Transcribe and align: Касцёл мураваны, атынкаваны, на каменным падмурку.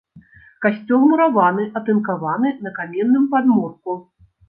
Касцёл 0.65 1.03
мураваны, 1.11 1.67
атынкаваны, 1.81 2.57
на 2.67 2.75
каменным 2.81 3.33
падмурку. 3.37 4.03